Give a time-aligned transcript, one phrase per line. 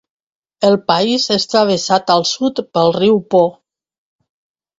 [0.69, 3.45] El país és travessat al sud pel riu Po.